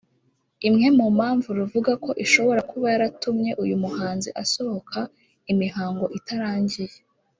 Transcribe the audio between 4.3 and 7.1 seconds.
asohoka imihango itarangiye